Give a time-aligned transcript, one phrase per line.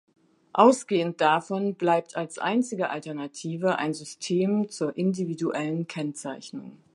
[0.53, 6.75] Ausgehend davon bleibt als einzige Alternative ein System zur individuellen Kennzeichnung.